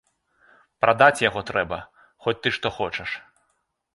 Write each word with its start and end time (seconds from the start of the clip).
Прадаць 0.83 1.23
яго 1.25 1.43
трэба, 1.51 1.79
хоць 2.27 2.37
ты 2.45 2.53
што 2.57 2.67
хочаш. 2.81 3.09